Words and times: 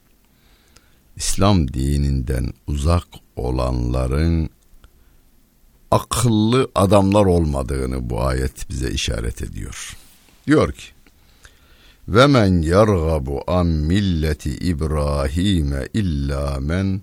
İslam 1.16 1.68
dininden 1.68 2.52
uzak 2.66 3.06
olanların 3.36 4.50
akıllı 5.90 6.70
adamlar 6.74 7.26
olmadığını 7.26 8.10
bu 8.10 8.22
ayet 8.22 8.70
bize 8.70 8.90
işaret 8.90 9.42
ediyor. 9.42 9.96
Diyor 10.46 10.72
ki 10.72 10.88
ve 12.08 12.26
men 12.26 12.62
yergabu 12.62 13.42
an 13.46 13.66
milleti 13.66 14.50
İbrahim'e 14.50 15.88
illa 15.94 16.58
men 16.60 17.02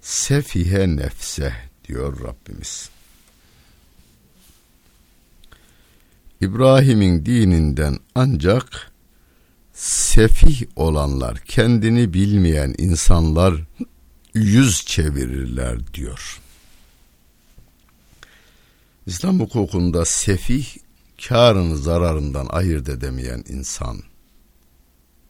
sefihe 0.00 0.96
nefseh 0.96 1.54
diyor 1.88 2.20
Rabbimiz. 2.24 2.90
İbrahim'in 6.40 7.26
dininden 7.26 7.98
ancak 8.14 8.92
sefih 9.72 10.62
olanlar, 10.76 11.38
kendini 11.38 12.14
bilmeyen 12.14 12.74
insanlar 12.78 13.54
yüz 14.34 14.84
çevirirler 14.86 15.94
diyor. 15.94 16.40
İslam 19.06 19.40
hukukunda 19.40 20.04
sefih 20.04 20.66
karını 21.28 21.76
zararından 21.76 22.46
ayırt 22.46 22.88
edemeyen 22.88 23.44
insan 23.48 24.02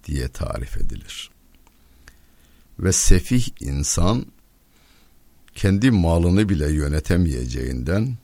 diye 0.04 0.28
tarif 0.28 0.76
edilir. 0.76 1.30
Ve 2.78 2.92
sefih 2.92 3.48
insan 3.60 4.26
kendi 5.54 5.90
malını 5.90 6.48
bile 6.48 6.72
yönetemeyeceğinden 6.72 8.16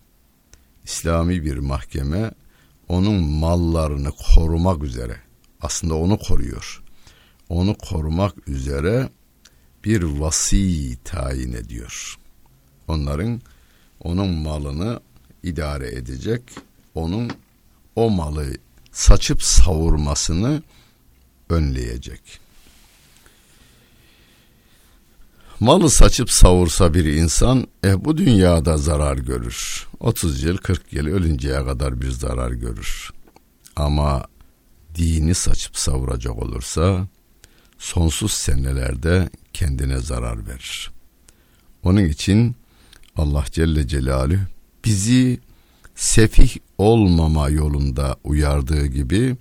İslami 0.84 1.44
bir 1.44 1.58
mahkeme 1.58 2.30
onun 2.88 3.22
mallarını 3.22 4.10
korumak 4.34 4.82
üzere 4.82 5.16
aslında 5.60 5.94
onu 5.94 6.18
koruyor. 6.18 6.82
Onu 7.48 7.76
korumak 7.78 8.48
üzere 8.48 9.08
bir 9.84 10.02
vasi 10.02 10.98
tayin 11.04 11.52
ediyor. 11.52 12.18
Onların 12.88 13.40
onun 14.00 14.30
malını 14.30 15.00
idare 15.42 15.88
edecek, 15.88 16.42
onun 16.94 17.30
o 17.96 18.10
malı 18.10 18.46
saçıp 18.92 19.42
savurmasını 19.42 20.62
önleyecek. 21.48 22.40
Malı 25.60 25.90
saçıp 25.90 26.30
savursa 26.30 26.94
bir 26.94 27.04
insan 27.04 27.66
e, 27.84 28.04
bu 28.04 28.16
dünyada 28.16 28.76
zarar 28.76 29.16
görür. 29.16 29.88
30 30.00 30.42
yıl 30.42 30.56
40 30.56 30.92
yıl 30.92 31.06
ölünceye 31.06 31.64
kadar 31.64 32.00
bir 32.00 32.10
zarar 32.10 32.50
görür. 32.50 33.10
Ama 33.76 34.24
dini 34.94 35.34
saçıp 35.34 35.76
savuracak 35.76 36.42
olursa 36.42 37.06
sonsuz 37.78 38.32
senelerde 38.32 39.30
kendine 39.52 39.98
zarar 39.98 40.46
verir. 40.46 40.90
Onun 41.82 42.04
için 42.04 42.56
Allah 43.16 43.44
Celle 43.50 43.88
Celaluhu 43.88 44.40
bizi 44.84 45.40
sefih 45.94 46.56
olmama 46.78 47.48
yolunda 47.48 48.16
uyardığı 48.24 48.86
gibi 48.86 49.36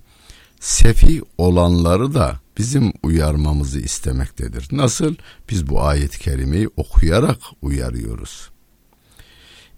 sefih 0.60 1.20
olanları 1.38 2.14
da 2.14 2.40
bizim 2.58 2.92
uyarmamızı 3.02 3.80
istemektedir. 3.80 4.68
Nasıl? 4.72 5.14
Biz 5.50 5.68
bu 5.68 5.82
ayet-i 5.82 6.18
kerimeyi 6.18 6.68
okuyarak 6.76 7.38
uyarıyoruz. 7.62 8.50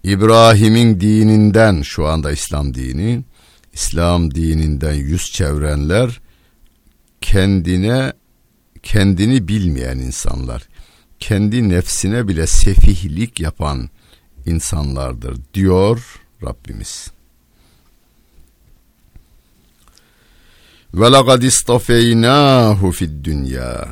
İbrahim'in 0.04 1.00
dininden 1.00 1.82
şu 1.82 2.06
anda 2.06 2.32
İslam 2.32 2.74
dini, 2.74 3.24
İslam 3.72 4.34
dininden 4.34 4.94
yüz 4.94 5.32
çevrenler 5.32 6.20
kendine 7.20 8.12
kendini 8.82 9.48
bilmeyen 9.48 9.98
insanlar, 9.98 10.68
kendi 11.20 11.68
nefsine 11.68 12.28
bile 12.28 12.46
sefihlik 12.46 13.40
yapan 13.40 13.90
insanlardır 14.46 15.38
diyor 15.54 16.20
Rabbimiz. 16.42 17.10
Ve 20.94 21.10
laqad 21.10 21.42
istafeynahu 21.42 22.90
fid 22.92 23.24
dünya. 23.24 23.88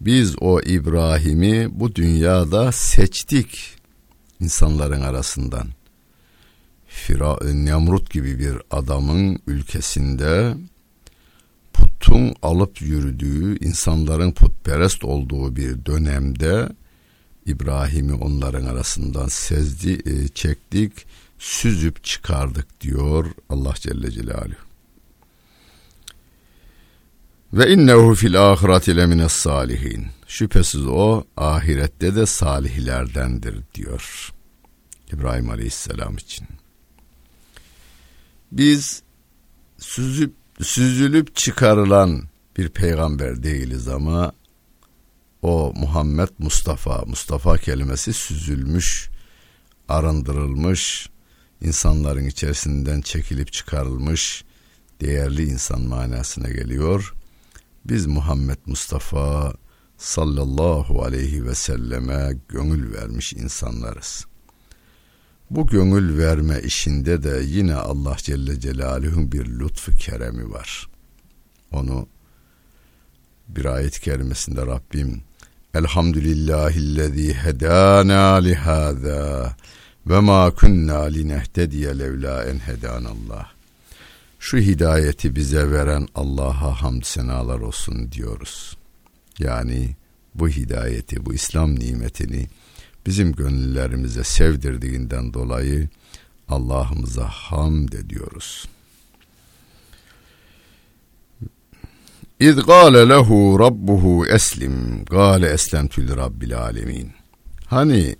Biz 0.00 0.36
o 0.40 0.60
İbrahim'i 0.60 1.68
bu 1.80 1.94
dünyada 1.94 2.72
seçtik 2.72 3.76
insanların 4.40 5.00
arasından. 5.00 5.68
Fira 6.86 7.38
Nemrut 7.44 8.10
gibi 8.10 8.38
bir 8.38 8.56
adamın 8.70 9.38
ülkesinde 9.46 10.54
putun 11.72 12.34
alıp 12.42 12.82
yürüdüğü, 12.82 13.64
insanların 13.64 14.32
putperest 14.32 15.04
olduğu 15.04 15.56
bir 15.56 15.84
dönemde 15.86 16.68
İbrahim'i 17.48 18.14
onların 18.14 18.66
arasından 18.66 19.28
sezdi, 19.28 20.02
e, 20.06 20.28
çektik, 20.28 21.06
süzüp 21.38 22.04
çıkardık 22.04 22.80
diyor 22.80 23.26
Allah 23.48 23.74
Celle 23.74 24.10
Celaluhu. 24.10 24.68
Ve 27.52 27.72
innehu 27.72 28.14
fil 28.14 28.50
ahireti 28.50 28.96
lemines 28.96 29.32
salihin. 29.32 30.06
Şüphesiz 30.26 30.86
o 30.86 31.24
ahirette 31.36 32.16
de 32.16 32.26
salihlerdendir 32.26 33.54
diyor 33.74 34.32
İbrahim 35.12 35.50
Aleyhisselam 35.50 36.16
için. 36.16 36.46
Biz 38.52 39.02
süzüp 39.78 40.34
süzülüp 40.60 41.36
çıkarılan 41.36 42.22
bir 42.56 42.68
peygamber 42.68 43.42
değiliz 43.42 43.88
ama 43.88 44.32
o 45.42 45.72
Muhammed 45.76 46.28
Mustafa, 46.38 47.04
Mustafa 47.06 47.58
kelimesi 47.58 48.12
süzülmüş, 48.12 49.10
arındırılmış, 49.88 51.10
insanların 51.60 52.26
içerisinden 52.26 53.00
çekilip 53.00 53.52
çıkarılmış 53.52 54.44
değerli 55.00 55.42
insan 55.44 55.80
manasına 55.80 56.48
geliyor. 56.48 57.14
Biz 57.84 58.06
Muhammed 58.06 58.58
Mustafa 58.66 59.54
sallallahu 59.96 61.02
aleyhi 61.02 61.44
ve 61.44 61.54
selleme 61.54 62.36
gönül 62.48 62.94
vermiş 62.94 63.32
insanlarız. 63.32 64.26
Bu 65.50 65.66
gönül 65.66 66.18
verme 66.18 66.60
işinde 66.60 67.22
de 67.22 67.42
yine 67.44 67.74
Allah 67.74 68.16
Celle 68.18 68.60
Celaluhu'nun 68.60 69.32
bir 69.32 69.46
lütfu 69.46 69.92
keremi 69.92 70.50
var. 70.50 70.88
Onu 71.72 72.08
bir 73.48 73.64
ayet-i 73.64 74.00
kerimesinde 74.00 74.66
Rabbim 74.66 75.22
Elhamdülillahillezî 75.74 77.34
hedâna 77.34 78.34
lihâzâ 78.34 79.56
ve 80.06 80.20
mâ 80.20 80.50
kunnâ 80.50 81.02
linehtediye 81.02 81.98
levlâ 81.98 82.44
en 82.44 82.58
hedânallah. 82.58 83.52
Şu 84.38 84.58
hidayeti 84.58 85.36
bize 85.36 85.70
veren 85.70 86.08
Allah'a 86.14 86.82
hamd 86.82 87.02
senalar 87.02 87.60
olsun 87.60 88.12
diyoruz. 88.12 88.76
Yani 89.38 89.96
bu 90.34 90.48
hidayeti, 90.48 91.26
bu 91.26 91.34
İslam 91.34 91.78
nimetini 91.78 92.46
bizim 93.06 93.32
gönüllerimize 93.32 94.24
sevdirdiğinden 94.24 95.34
dolayı 95.34 95.88
Allah'ımıza 96.48 97.28
hamd 97.28 97.92
ediyoruz. 97.92 98.68
İz 102.40 102.56
gâle 102.56 103.08
lehu 103.08 103.58
rabbuhu 103.58 104.26
eslim 104.26 105.04
gâle 105.04 105.46
eslemtü 105.46 106.08
li 106.08 106.16
rabbil 106.16 106.58
alemin. 106.58 107.12
Hani 107.66 108.16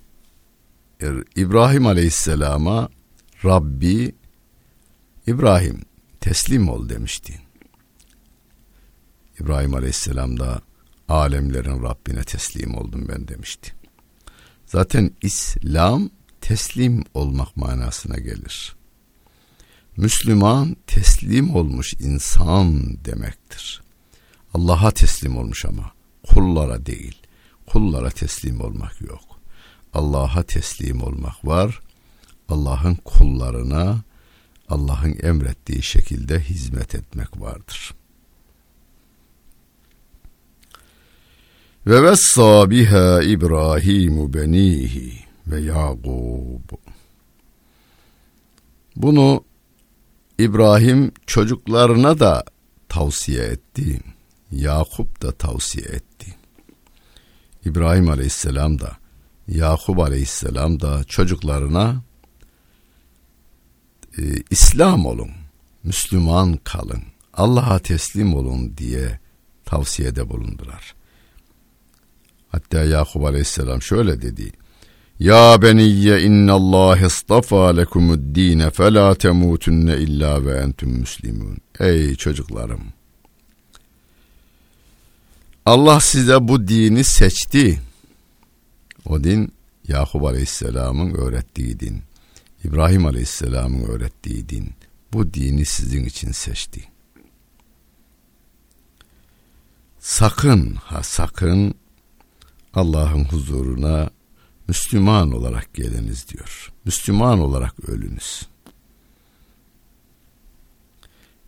İbrahim 1.36 1.86
Aleyhisselam'a 1.86 2.88
Rabbi 3.44 4.14
İbrahim 5.26 5.82
teslim 6.20 6.68
ol 6.68 6.88
demişti. 6.88 7.40
İbrahim 9.40 9.74
Aleyhisselam 9.74 10.40
da 10.40 10.62
alemlerin 11.08 11.82
Rabbine 11.82 12.24
teslim 12.24 12.74
oldum 12.74 13.08
ben 13.08 13.28
demişti. 13.28 13.72
Zaten 14.66 15.10
İslam 15.22 16.10
teslim 16.40 17.04
olmak 17.14 17.56
manasına 17.56 18.16
gelir. 18.16 18.76
Müslüman 19.96 20.76
teslim 20.86 21.54
olmuş 21.56 21.94
insan 21.94 22.96
demektir. 23.04 23.87
Allah'a 24.54 24.90
teslim 24.90 25.36
olmuş 25.36 25.64
ama 25.64 25.92
kullara 26.28 26.86
değil. 26.86 27.22
Kullara 27.66 28.10
teslim 28.10 28.60
olmak 28.60 29.00
yok. 29.00 29.40
Allah'a 29.94 30.42
teslim 30.42 31.02
olmak 31.02 31.46
var. 31.46 31.80
Allah'ın 32.48 32.94
kullarına 32.94 34.00
Allah'ın 34.68 35.16
emrettiği 35.22 35.82
şekilde 35.82 36.40
hizmet 36.40 36.94
etmek 36.94 37.40
vardır. 37.40 37.94
Ve 41.86 42.02
vessa 42.02 42.70
biha 42.70 43.22
İbrahim 43.22 44.34
benihi 44.34 45.12
ve 45.46 45.60
Yakub. 45.60 46.78
Bunu 48.96 49.44
İbrahim 50.38 51.12
çocuklarına 51.26 52.20
da 52.20 52.44
tavsiye 52.88 53.44
etti. 53.44 54.00
Yakup 54.50 55.22
da 55.22 55.32
tavsiye 55.32 55.86
etti. 55.86 56.34
İbrahim 57.64 58.08
Aleyhisselam 58.08 58.80
da 58.80 58.96
Yakup 59.48 59.98
Aleyhisselam 59.98 60.80
da 60.80 61.04
çocuklarına 61.04 62.02
e, 64.18 64.22
İslam 64.50 65.06
olun, 65.06 65.30
Müslüman 65.84 66.56
kalın, 66.64 67.02
Allah'a 67.34 67.78
teslim 67.78 68.34
olun 68.34 68.76
diye 68.76 69.18
tavsiyede 69.64 70.30
bulundular. 70.30 70.94
Hatta 72.48 72.84
Yakup 72.84 73.24
Aleyhisselam 73.24 73.82
şöyle 73.82 74.22
dedi. 74.22 74.52
Ya 75.18 75.62
beniyye 75.62 76.22
innallâhe 76.22 77.06
istafa 77.06 77.76
lekumuddîne 77.76 78.70
felâ 78.70 79.12
temûtunne 79.12 79.98
illâ 79.98 80.44
ve 80.44 80.58
entüm 80.58 80.90
müslimûn. 80.90 81.58
Ey 81.80 82.14
çocuklarım! 82.14 82.97
Allah 85.68 86.00
size 86.00 86.48
bu 86.48 86.68
dini 86.68 87.04
seçti. 87.04 87.80
O 89.04 89.24
din 89.24 89.52
Yakup 89.88 90.24
Aleyhisselam'ın 90.24 91.14
öğrettiği 91.14 91.80
din. 91.80 92.02
İbrahim 92.64 93.06
Aleyhisselam'ın 93.06 93.82
öğrettiği 93.82 94.48
din. 94.48 94.70
Bu 95.12 95.34
dini 95.34 95.64
sizin 95.64 96.04
için 96.04 96.32
seçti. 96.32 96.88
Sakın 99.98 100.74
ha 100.74 101.02
sakın 101.02 101.74
Allah'ın 102.74 103.24
huzuruna 103.24 104.10
Müslüman 104.68 105.32
olarak 105.32 105.74
geliniz 105.74 106.28
diyor. 106.28 106.72
Müslüman 106.84 107.40
olarak 107.40 107.88
ölünüz. 107.88 108.42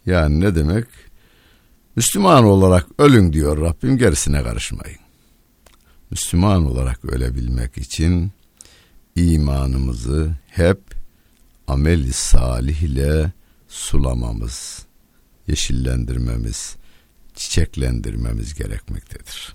Yani 0.07 0.41
ne 0.41 0.55
demek? 0.55 0.87
Müslüman 2.01 2.45
olarak 2.45 2.87
ölün 2.99 3.33
diyor 3.33 3.61
Rabbim 3.61 3.99
gerisine 3.99 4.43
karışmayın. 4.43 4.99
Müslüman 6.11 6.67
olarak 6.67 7.05
ölebilmek 7.05 7.79
için 7.79 8.33
imanımızı 9.17 10.31
hep 10.47 10.81
ameli 11.69 12.13
salih 12.13 12.83
ile 12.83 13.33
sulamamız, 13.69 14.87
yeşillendirmemiz, 15.47 16.77
çiçeklendirmemiz 17.35 18.55
gerekmektedir. 18.55 19.55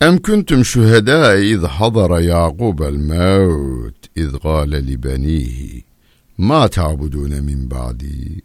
Em 0.00 0.18
kuntum 0.18 0.64
şuhedâ 0.64 1.36
iz 1.36 1.62
hadara 1.62 2.20
Yaqub 2.20 2.80
el 2.80 2.96
mevt 2.96 4.16
iz 4.16 4.32
gâle 4.42 4.86
li 4.86 5.02
benihi 5.02 5.87
ma 6.38 6.68
ta'budûne 6.68 7.40
min 7.40 7.70
ba'di. 7.70 8.42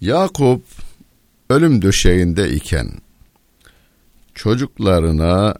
Yakup 0.00 0.64
ölüm 1.50 1.82
döşeğinde 1.82 2.52
iken 2.54 2.90
çocuklarına 4.34 5.54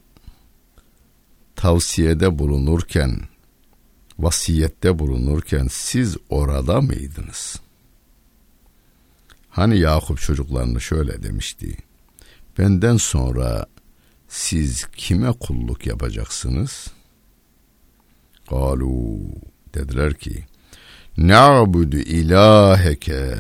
tavsiyede 1.57 2.39
bulunurken 2.39 3.21
vasiyette 4.19 4.99
bulunurken 4.99 5.67
siz 5.71 6.17
orada 6.29 6.81
mıydınız? 6.81 7.61
Hani 9.51 9.79
Yakup 9.79 10.19
çocuklarını 10.19 10.81
şöyle 10.81 11.23
demişti. 11.23 11.77
Benden 12.59 12.97
sonra 12.97 13.67
siz 14.29 14.87
kime 14.97 15.33
kulluk 15.33 15.87
yapacaksınız? 15.87 16.89
Galu 18.51 19.19
dediler 19.75 20.15
ki 20.15 20.45
Na'budu 21.19 21.97
ilaheke 21.97 23.35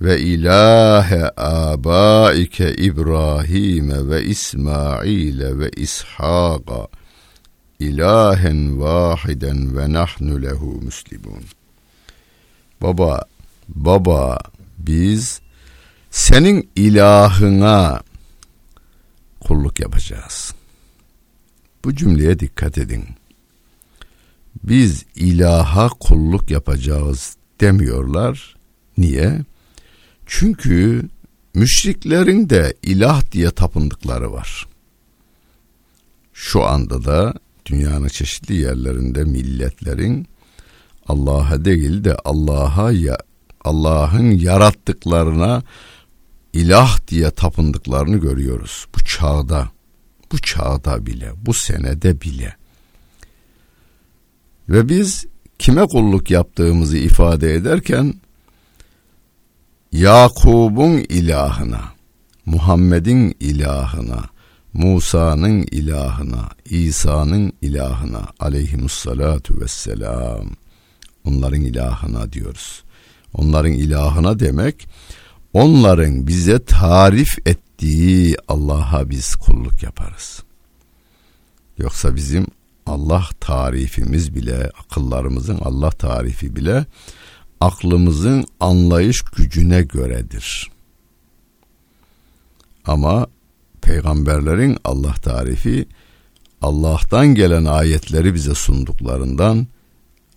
ve 0.00 0.20
ilahe 0.20 1.30
abaike 1.36 2.74
İbrahim 2.74 4.10
ve 4.10 4.24
İsmail 4.24 5.40
ve 5.58 5.70
İshaka 5.70 6.88
ilahen 7.78 8.80
vahiden 8.80 9.76
ve 9.76 9.92
nahnu 9.92 10.42
lehu 10.42 10.80
muslimun. 10.82 11.44
Baba, 12.82 13.22
baba 13.68 14.38
biz 14.78 15.40
senin 16.10 16.70
ilahına 16.76 18.02
kulluk 19.40 19.80
yapacağız. 19.80 20.54
Bu 21.84 21.94
cümleye 21.94 22.38
dikkat 22.38 22.78
edin. 22.78 23.04
Biz 24.64 25.04
ilaha 25.16 25.88
kulluk 25.88 26.50
yapacağız 26.50 27.36
demiyorlar. 27.60 28.56
Niye? 28.98 29.40
Çünkü 30.26 31.08
müşriklerin 31.54 32.50
de 32.50 32.74
ilah 32.82 33.32
diye 33.32 33.50
tapındıkları 33.50 34.32
var. 34.32 34.66
Şu 36.32 36.64
anda 36.64 37.04
da 37.04 37.34
dünyanın 37.66 38.08
çeşitli 38.08 38.54
yerlerinde 38.54 39.24
milletlerin 39.24 40.26
Allah'a 41.06 41.64
değil 41.64 42.04
de 42.04 42.16
Allah'a 42.24 42.92
ya 42.92 43.18
Allah'ın 43.64 44.30
yarattıklarına 44.30 45.62
ilah 46.52 47.08
diye 47.08 47.30
tapındıklarını 47.30 48.16
görüyoruz 48.16 48.86
bu 48.94 49.04
çağda. 49.04 49.70
Bu 50.32 50.38
çağda 50.38 51.06
bile, 51.06 51.32
bu 51.36 51.54
senede 51.54 52.20
bile. 52.20 52.59
Ve 54.70 54.88
biz 54.88 55.26
kime 55.58 55.86
kulluk 55.86 56.30
yaptığımızı 56.30 56.96
ifade 56.96 57.54
ederken 57.54 58.14
Yakub'un 59.92 60.98
ilahına, 60.98 61.80
Muhammed'in 62.46 63.36
ilahına, 63.40 64.24
Musa'nın 64.72 65.62
ilahına, 65.62 66.48
İsa'nın 66.64 67.52
ilahına 67.62 68.26
aleyhimussalatu 68.40 69.60
vesselam 69.60 70.46
onların 71.24 71.60
ilahına 71.60 72.32
diyoruz. 72.32 72.82
Onların 73.34 73.72
ilahına 73.72 74.38
demek 74.40 74.88
onların 75.52 76.26
bize 76.26 76.64
tarif 76.64 77.38
ettiği 77.46 78.36
Allah'a 78.48 79.10
biz 79.10 79.34
kulluk 79.34 79.82
yaparız. 79.82 80.42
Yoksa 81.78 82.16
bizim 82.16 82.46
Allah 82.90 83.28
tarifimiz 83.40 84.34
bile, 84.34 84.70
akıllarımızın 84.80 85.58
Allah 85.58 85.90
tarifi 85.90 86.56
bile 86.56 86.86
aklımızın 87.60 88.46
anlayış 88.60 89.20
gücüne 89.22 89.82
göredir. 89.82 90.70
Ama 92.84 93.26
peygamberlerin 93.82 94.78
Allah 94.84 95.12
tarifi 95.12 95.86
Allah'tan 96.62 97.34
gelen 97.34 97.64
ayetleri 97.64 98.34
bize 98.34 98.54
sunduklarından 98.54 99.66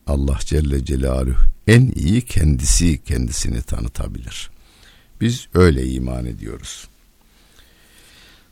Allah 0.07 0.37
Celle 0.39 0.85
Celaluhu 0.85 1.41
en 1.67 1.91
iyi 1.95 2.21
kendisi 2.21 3.03
kendisini 3.03 3.61
tanıtabilir. 3.61 4.49
Biz 5.21 5.47
öyle 5.53 5.87
iman 5.87 6.25
ediyoruz. 6.25 6.87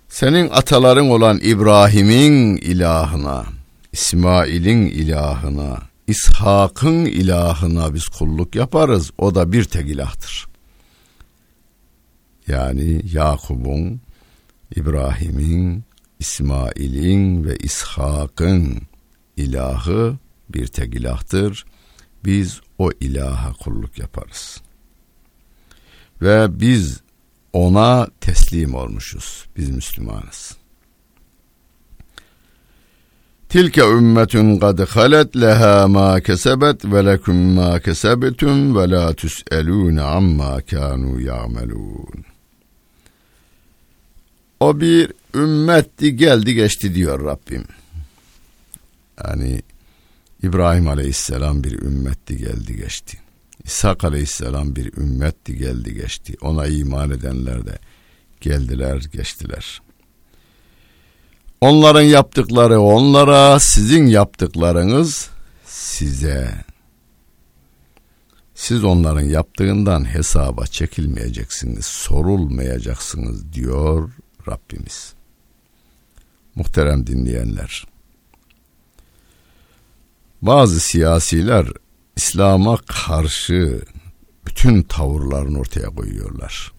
Senin 0.09 0.49
ataların 0.49 1.09
olan 1.09 1.39
İbrahim'in 1.43 2.57
ilahına, 2.57 3.45
İsmail'in 3.91 4.85
ilahına, 4.87 5.81
İshak'ın 6.07 7.05
ilahına 7.05 7.93
biz 7.93 8.07
kulluk 8.07 8.55
yaparız. 8.55 9.11
O 9.17 9.35
da 9.35 9.51
bir 9.51 9.63
tek 9.63 9.89
ilahtır. 9.89 10.47
Yani 12.47 13.01
Yakub'un, 13.13 14.01
İbrahim'in, 14.75 15.83
İsmail'in 16.19 17.43
ve 17.43 17.57
İshak'ın 17.57 18.81
ilahı 19.37 20.17
bir 20.49 20.67
tek 20.67 20.95
ilahtır. 20.95 21.65
Biz 22.25 22.61
o 22.77 22.91
ilaha 22.99 23.53
kulluk 23.53 23.99
yaparız. 23.99 24.61
Ve 26.21 26.59
biz 26.59 27.01
ona 27.53 28.07
teslim 28.21 28.75
olmuşuz. 28.75 29.45
Biz 29.57 29.69
Müslümanız. 29.69 30.60
Tilke 33.51 33.81
ümmetun 33.81 34.59
kad 34.59 34.79
halet 34.79 35.35
leha 35.35 35.87
ma 35.87 36.21
kesebet 36.21 36.85
ve 36.85 37.05
lekum 37.05 37.35
ma 37.35 37.79
kesebtum 37.79 38.75
ve 38.75 38.89
la 38.89 39.13
tus'elun 39.13 39.97
amma 39.97 40.61
kanu 40.61 41.21
ya'melun. 41.21 42.25
O 44.59 44.79
bir 44.81 45.11
ümmetti 45.35 46.15
geldi 46.15 46.53
geçti 46.53 46.95
diyor 46.95 47.25
Rabbim. 47.25 47.65
Yani 49.23 49.61
İbrahim 50.43 50.87
Aleyhisselam 50.87 51.63
bir 51.63 51.81
ümmetti 51.81 52.37
geldi 52.37 52.75
geçti. 52.75 53.17
İshak 53.65 54.03
Aleyhisselam 54.03 54.75
bir 54.75 54.97
ümmetti 54.97 55.57
geldi 55.57 55.93
geçti. 55.93 56.35
Ona 56.41 56.67
iman 56.67 57.11
edenler 57.11 57.65
de 57.65 57.79
geldiler 58.41 58.97
geçtiler. 59.13 59.81
Onların 61.61 62.01
yaptıkları 62.01 62.79
onlara, 62.79 63.59
sizin 63.59 64.05
yaptıklarınız 64.05 65.29
size. 65.65 66.65
Siz 68.55 68.83
onların 68.83 69.21
yaptığından 69.21 70.13
hesaba 70.13 70.65
çekilmeyeceksiniz, 70.65 71.85
sorulmayacaksınız 71.85 73.53
diyor 73.53 74.11
Rabbimiz. 74.47 75.13
Muhterem 76.55 77.07
dinleyenler. 77.07 77.85
Bazı 80.41 80.79
siyasiler 80.79 81.67
İslam'a 82.15 82.77
karşı 82.77 83.81
bütün 84.45 84.83
tavırlarını 84.83 85.59
ortaya 85.59 85.87
koyuyorlar. 85.87 86.71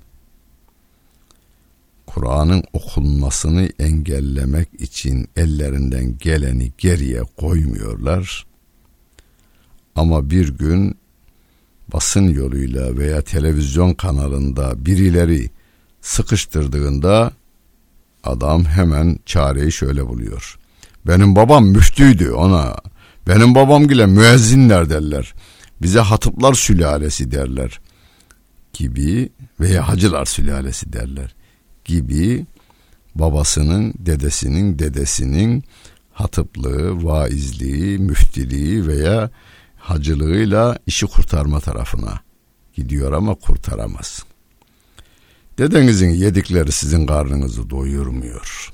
Kur'an'ın 2.14 2.64
okunmasını 2.72 3.68
engellemek 3.78 4.68
için 4.80 5.28
ellerinden 5.36 6.18
geleni 6.18 6.72
geriye 6.78 7.22
koymuyorlar. 7.36 8.46
Ama 9.94 10.30
bir 10.30 10.48
gün 10.48 10.96
basın 11.92 12.28
yoluyla 12.28 12.96
veya 12.96 13.22
televizyon 13.22 13.94
kanalında 13.94 14.86
birileri 14.86 15.50
sıkıştırdığında 16.00 17.32
adam 18.24 18.64
hemen 18.64 19.18
çareyi 19.26 19.72
şöyle 19.72 20.06
buluyor. 20.06 20.58
Benim 21.06 21.36
babam 21.36 21.66
müftüydü 21.66 22.30
ona. 22.30 22.76
Benim 23.28 23.54
babam 23.54 23.88
bile 23.88 24.06
müezzinler 24.06 24.90
derler. 24.90 25.34
Bize 25.82 26.00
hatıplar 26.00 26.54
sülalesi 26.54 27.30
derler 27.30 27.80
gibi 28.72 29.32
veya 29.60 29.88
hacılar 29.88 30.24
sülalesi 30.24 30.92
derler 30.92 31.34
gibi 31.84 32.46
babasının, 33.14 33.94
dedesinin, 33.98 34.78
dedesinin 34.78 35.64
hatıplığı, 36.12 37.04
vaizliği, 37.04 37.98
müftiliği 37.98 38.86
veya 38.86 39.30
hacılığıyla 39.76 40.78
işi 40.86 41.06
kurtarma 41.06 41.60
tarafına 41.60 42.20
gidiyor 42.74 43.12
ama 43.12 43.34
kurtaramaz. 43.34 44.24
Dedenizin 45.58 46.10
yedikleri 46.10 46.72
sizin 46.72 47.06
karnınızı 47.06 47.70
doyurmuyor. 47.70 48.72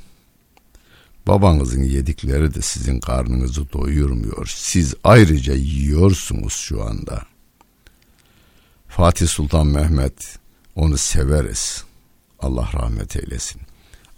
Babanızın 1.26 1.82
yedikleri 1.82 2.54
de 2.54 2.62
sizin 2.62 3.00
karnınızı 3.00 3.72
doyurmuyor. 3.72 4.46
Siz 4.56 4.94
ayrıca 5.04 5.54
yiyorsunuz 5.54 6.52
şu 6.52 6.82
anda. 6.82 7.22
Fatih 8.88 9.28
Sultan 9.28 9.66
Mehmet 9.66 10.38
onu 10.74 10.96
severiz. 10.96 11.84
Allah 12.40 12.68
rahmet 12.75 13.16
eylesin. 13.16 13.61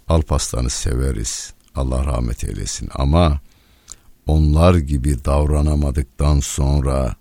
Alpaslan'ı 0.09 0.71
severiz. 0.71 1.53
Allah 1.75 2.05
rahmet 2.05 2.45
eylesin. 2.45 2.89
Ama 2.95 3.41
onlar 4.27 4.75
gibi 4.75 5.25
davranamadıktan 5.25 6.41
sonra 6.41 7.15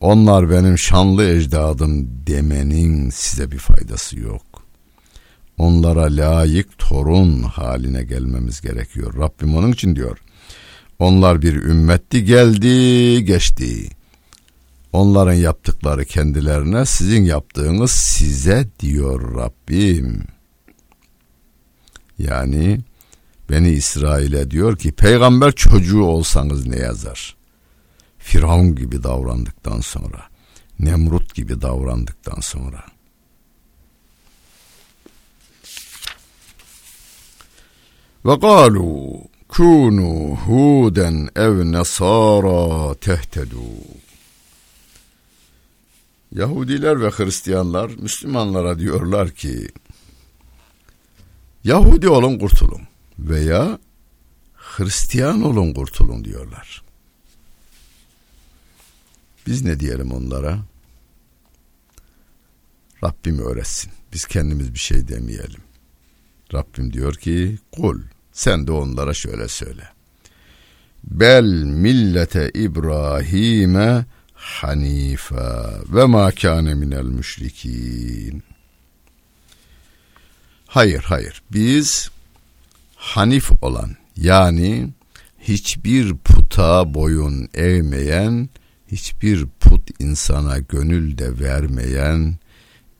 onlar 0.00 0.50
benim 0.50 0.78
şanlı 0.78 1.24
ecdadım 1.24 2.08
demenin 2.26 3.10
size 3.10 3.50
bir 3.50 3.58
faydası 3.58 4.18
yok. 4.18 4.42
Onlara 5.58 6.02
layık 6.02 6.78
torun 6.78 7.42
haline 7.42 8.02
gelmemiz 8.02 8.60
gerekiyor. 8.60 9.18
Rabbim 9.18 9.56
onun 9.56 9.72
için 9.72 9.96
diyor. 9.96 10.18
Onlar 10.98 11.42
bir 11.42 11.54
ümmetti 11.54 12.24
geldi 12.24 13.24
geçti. 13.24 13.90
Onların 14.92 15.34
yaptıkları 15.34 16.04
kendilerine 16.04 16.86
sizin 16.86 17.24
yaptığınız 17.24 17.90
size 17.90 18.68
diyor 18.80 19.36
Rabbim. 19.36 20.26
Yani 22.18 22.80
Beni 23.50 23.68
İsrail'e 23.68 24.50
diyor 24.50 24.78
ki 24.78 24.92
peygamber 24.92 25.52
çocuğu 25.52 26.02
olsanız 26.02 26.66
ne 26.66 26.76
yazar? 26.76 27.36
Firavun 28.18 28.74
gibi 28.74 29.02
davrandıktan 29.02 29.80
sonra, 29.80 30.22
Nemrut 30.78 31.34
gibi 31.34 31.62
davrandıktan 31.62 32.40
sonra. 32.40 32.84
Ve 38.26 38.34
galu 38.34 39.20
kunu 39.48 40.36
huden 40.36 41.28
ev 41.36 41.72
nasara 41.72 42.94
tehtedu. 42.94 43.60
Yahudiler 46.32 47.00
ve 47.00 47.10
Hristiyanlar 47.10 47.90
Müslümanlara 47.90 48.78
diyorlar 48.78 49.30
ki 49.30 49.68
Yahudi 51.64 52.08
olun 52.08 52.38
kurtulun 52.38 52.82
veya 53.18 53.78
Hristiyan 54.54 55.42
olun 55.42 55.74
kurtulun 55.74 56.24
diyorlar. 56.24 56.82
Biz 59.46 59.64
ne 59.64 59.80
diyelim 59.80 60.12
onlara? 60.12 60.58
Rabbim 63.04 63.38
öğretsin. 63.38 63.92
Biz 64.12 64.24
kendimiz 64.24 64.74
bir 64.74 64.78
şey 64.78 65.08
demeyelim. 65.08 65.60
Rabbim 66.54 66.92
diyor 66.92 67.14
ki 67.14 67.58
kul 67.72 68.00
sen 68.32 68.66
de 68.66 68.72
onlara 68.72 69.14
şöyle 69.14 69.48
söyle. 69.48 69.88
Bel 71.04 71.44
millete 71.64 72.50
İbrahim'e 72.54 74.04
hanife 74.40 75.80
ve 75.88 76.04
ma 76.04 76.30
kâne 76.30 76.74
minel 76.74 77.02
müşrikin. 77.02 78.42
Hayır 80.66 81.02
hayır 81.02 81.42
biz 81.52 82.10
hanif 82.96 83.50
olan 83.62 83.96
yani 84.16 84.90
hiçbir 85.38 86.16
puta 86.16 86.94
boyun 86.94 87.48
eğmeyen, 87.54 88.48
hiçbir 88.88 89.46
put 89.46 90.00
insana 90.00 90.58
gönül 90.58 91.18
de 91.18 91.38
vermeyen 91.38 92.36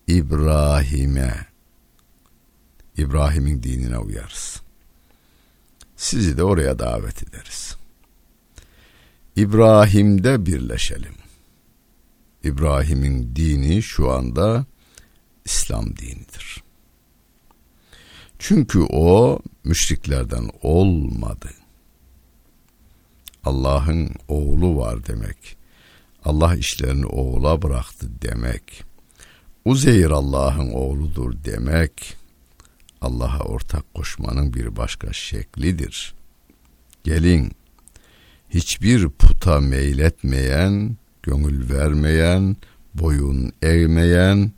İbrahim'e, 0.07 1.47
İbrahim'in 2.97 3.63
dinine 3.63 3.99
uyarız. 3.99 4.63
Sizi 5.97 6.37
de 6.37 6.43
oraya 6.43 6.79
davet 6.79 7.23
ederiz. 7.23 7.77
İbrahim'de 9.37 10.47
birleşelim. 10.47 11.20
İbrahim'in 12.45 13.37
dini 13.37 13.83
şu 13.83 14.11
anda 14.11 14.67
İslam 15.45 15.97
dinidir. 15.97 16.63
Çünkü 18.39 18.81
o 18.81 19.39
müşriklerden 19.65 20.51
olmadı. 20.63 21.51
Allah'ın 23.45 24.11
oğlu 24.29 24.77
var 24.77 25.07
demek. 25.07 25.57
Allah 26.25 26.55
işlerini 26.57 27.07
oğula 27.07 27.63
bıraktı 27.63 28.07
demek. 28.23 28.85
Uzeyr 29.65 30.11
Allah'ın 30.11 30.71
oğludur 30.71 31.35
demek. 31.45 32.17
Allah'a 33.01 33.39
ortak 33.39 33.95
koşmanın 33.95 34.55
bir 34.55 34.77
başka 34.77 35.13
şeklidir. 35.13 36.15
Gelin 37.05 37.53
hiçbir 38.51 39.09
puta 39.09 39.61
meyletmeyen, 39.61 40.97
gönül 41.23 41.71
vermeyen, 41.71 42.57
boyun 42.95 43.53
eğmeyen 43.63 44.51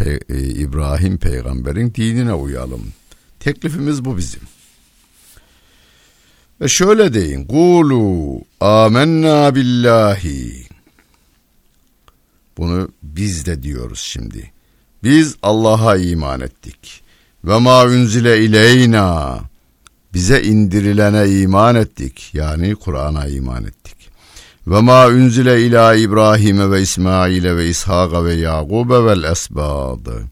Pe 0.00 0.20
e, 0.28 0.40
İbrahim 0.40 1.18
peygamberin 1.18 1.94
dinine 1.94 2.32
uyalım. 2.32 2.92
Teklifimiz 3.40 4.04
bu 4.04 4.16
bizim. 4.16 4.40
Ve 6.60 6.68
şöyle 6.68 7.14
deyin. 7.14 7.46
Kulu 7.46 8.40
amennâ 8.60 9.54
billahi. 9.54 10.66
Bunu 12.58 12.88
biz 13.02 13.46
de 13.46 13.62
diyoruz 13.62 14.00
şimdi. 14.00 14.52
Biz 15.02 15.36
Allah'a 15.42 15.96
iman 15.96 16.40
ettik. 16.40 17.02
Ve 17.44 17.58
ma 17.58 17.84
unzile 17.84 18.44
ileyna. 18.44 19.40
bize 20.14 20.42
indirilene 20.42 21.40
iman 21.40 21.74
ettik. 21.74 22.30
Yani 22.32 22.74
Kur'an'a 22.74 23.26
iman 23.26 23.64
ettik. 23.64 23.96
Ve 24.70 24.80
ma 24.80 25.06
unzile 25.06 25.62
ila 25.62 25.94
İbrahim 25.94 26.72
ve 26.72 26.82
İsmail 26.82 27.56
ve 27.56 27.68
İshak 27.68 28.24
ve 28.24 28.34
Yakub 28.34 28.90
vel 28.90 29.22
esbadı. 29.22 30.24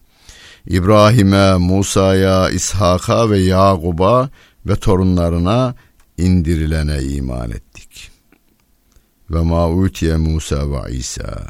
İbrahim'e, 0.67 1.57
Musa'ya, 1.57 2.51
İshak'a 2.51 3.31
ve 3.31 3.39
Yakub'a 3.39 4.31
ve 4.67 4.77
torunlarına 4.77 5.75
indirilene 6.19 7.03
iman 7.03 7.51
ettik. 7.51 8.11
Ve 9.31 9.43
ma 9.43 9.71
utiye 9.71 10.17
Musa 10.17 10.71
ve 10.71 10.93
İsa 10.93 11.47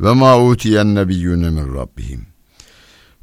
ve 0.00 0.12
ma 0.12 0.42
utiyen 0.42 0.94
nebiyyune 0.94 1.50
min 1.50 1.74
Rabbihim. 1.74 2.26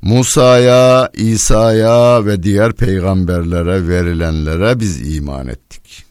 Musa'ya, 0.01 1.10
İsa'ya 1.13 2.25
ve 2.25 2.44
diğer 2.44 2.74
peygamberlere 2.74 3.88
verilenlere 3.88 4.80
biz 4.80 5.16
iman 5.16 5.48
ettik. 5.48 6.09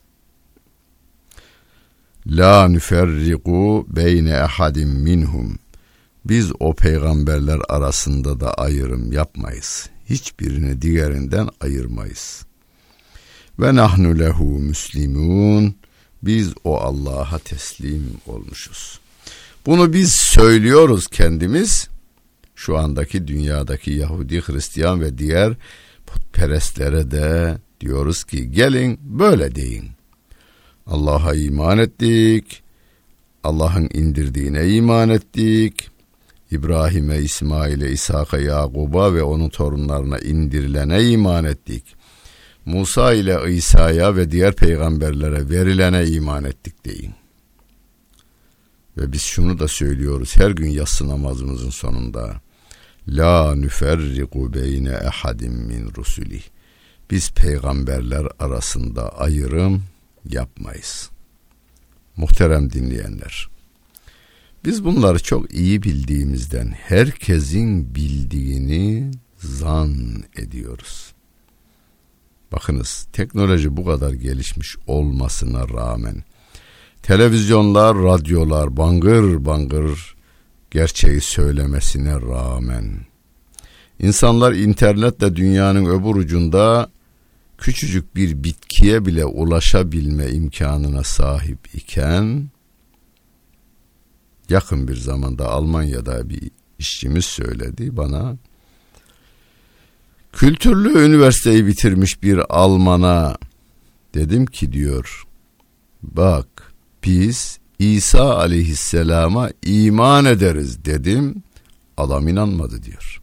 La 2.28 2.68
nüferriku 2.68 3.87
beyne 3.88 4.30
ehadim 4.30 4.88
minhum. 4.88 5.58
Biz 6.25 6.52
o 6.61 6.75
peygamberler 6.75 7.58
arasında 7.68 8.40
da 8.40 8.54
ayrım 8.54 9.12
yapmayız. 9.12 9.88
Hiçbirini 10.11 10.82
diğerinden 10.82 11.49
ayırmayız. 11.61 12.44
Ve 13.61 13.75
nahnu 13.75 14.18
lehu 14.18 14.44
müslimun. 14.44 15.75
Biz 16.23 16.52
o 16.64 16.78
Allah'a 16.78 17.38
teslim 17.38 18.12
olmuşuz. 18.26 19.00
Bunu 19.66 19.92
biz 19.92 20.12
söylüyoruz 20.12 21.06
kendimiz 21.06 21.88
şu 22.54 22.78
andaki 22.78 23.28
dünyadaki 23.28 23.90
Yahudi, 23.90 24.40
Hristiyan 24.40 25.00
ve 25.00 25.18
diğer 25.18 25.54
putperestlere 26.06 27.11
de 27.11 27.58
diyoruz 27.80 28.25
ki 28.25 28.50
gelin 28.50 29.00
böyle 29.02 29.54
deyin. 29.54 29.98
Allah'a 30.88 31.35
iman 31.35 31.78
ettik. 31.78 32.62
Allah'ın 33.45 33.88
indirdiğine 33.95 34.68
iman 34.68 35.09
ettik. 35.09 35.90
İbrahim'e, 36.50 37.18
İsmail'e, 37.18 37.92
İshak'a, 37.92 38.38
Yakub'a 38.38 39.14
ve 39.14 39.23
onun 39.23 39.49
torunlarına 39.49 40.18
indirilene 40.18 41.04
iman 41.04 41.45
ettik. 41.45 41.85
Musa 42.64 43.14
ile 43.14 43.54
İsa'ya 43.54 44.16
ve 44.16 44.30
diğer 44.30 44.57
peygamberlere 44.57 45.49
verilene 45.50 46.07
iman 46.07 46.45
ettik 46.45 46.85
deyin. 46.85 47.12
Ve 48.97 49.12
biz 49.12 49.23
şunu 49.23 49.59
da 49.59 49.68
söylüyoruz 49.68 50.37
her 50.37 50.50
gün 50.50 50.71
yatsı 50.71 51.09
namazımızın 51.09 51.71
sonunda. 51.71 52.40
La 53.09 53.54
nüferriku 53.54 54.54
beyne 54.54 54.90
ehadim 54.90 55.52
min 55.52 55.92
rusuli. 55.97 56.40
Biz 57.11 57.30
peygamberler 57.30 58.26
arasında 58.38 59.18
ayrım 59.18 59.83
yapmayız. 60.28 61.11
Muhterem 62.16 62.73
dinleyenler. 62.73 63.49
Biz 64.64 64.85
bunları 64.85 65.23
çok 65.23 65.54
iyi 65.54 65.82
bildiğimizden 65.82 66.66
herkesin 66.66 67.94
bildiğini 67.94 69.11
zan 69.38 70.25
ediyoruz. 70.37 71.12
Bakınız 72.52 73.06
teknoloji 73.12 73.76
bu 73.76 73.85
kadar 73.85 74.12
gelişmiş 74.12 74.76
olmasına 74.87 75.68
rağmen 75.68 76.25
televizyonlar, 77.02 77.97
radyolar 77.97 78.76
bangır 78.76 79.44
bangır 79.44 80.16
gerçeği 80.70 81.20
söylemesine 81.20 82.14
rağmen 82.14 83.06
insanlar 83.99 84.52
internetle 84.52 85.37
dünyanın 85.37 85.85
öbür 85.85 86.14
ucunda 86.20 86.90
küçücük 87.59 88.17
bir 88.17 88.45
bitkiye 88.45 89.07
bile 89.07 89.25
ulaşabilme 89.25 90.31
imkanına 90.31 91.05
sahip 91.05 91.75
iken 91.75 92.49
yakın 94.49 94.88
bir 94.88 94.97
zamanda 94.97 95.49
Almanya'da 95.49 96.29
bir 96.31 96.51
işçimiz 96.79 97.25
söyledi 97.25 97.97
bana 97.97 98.37
kültürlü 100.33 101.05
üniversiteyi 101.05 101.66
bitirmiş 101.66 102.23
bir 102.23 102.40
Alman'a 102.49 103.37
dedim 104.14 104.47
ki 104.47 104.73
diyor 104.73 105.25
bak 106.03 106.73
biz 107.05 107.59
İsa 107.79 108.37
aleyhisselama 108.37 109.51
iman 109.62 110.25
ederiz 110.25 110.85
dedim. 110.85 111.42
Adam 111.97 112.29
inanmadı 112.29 112.83
diyor. 112.83 113.23